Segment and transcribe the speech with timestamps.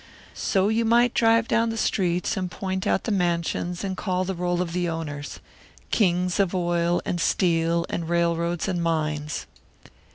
[0.33, 4.33] So you might drive down the streets and point out the mansions and call the
[4.33, 5.39] roll of the owners
[5.91, 9.45] kings of oil and steel and railroads and mines!